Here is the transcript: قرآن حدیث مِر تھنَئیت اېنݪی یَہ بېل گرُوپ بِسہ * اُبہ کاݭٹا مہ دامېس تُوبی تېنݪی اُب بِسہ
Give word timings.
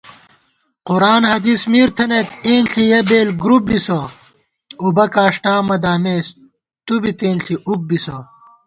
قرآن 0.87 1.23
حدیث 1.31 1.61
مِر 1.71 1.89
تھنَئیت 1.95 2.29
اېنݪی 2.45 2.83
یَہ 2.91 2.99
بېل 3.09 3.29
گرُوپ 3.41 3.63
بِسہ 3.69 3.99
* 4.41 4.79
اُبہ 4.83 5.05
کاݭٹا 5.13 5.53
مہ 5.67 5.77
دامېس 5.83 6.27
تُوبی 6.85 7.11
تېنݪی 7.19 7.55
اُب 7.69 7.79
بِسہ 7.87 8.17